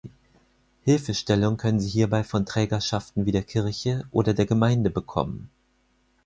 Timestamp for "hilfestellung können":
0.83-1.79